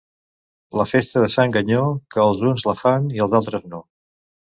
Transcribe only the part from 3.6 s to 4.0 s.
no.